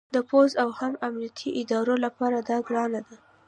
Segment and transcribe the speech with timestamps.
[0.15, 3.15] د پوځ او هم امنیتي ادارو لپاره دا ګرانه ده